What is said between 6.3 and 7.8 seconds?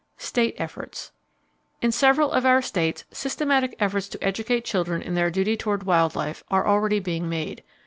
are already being made.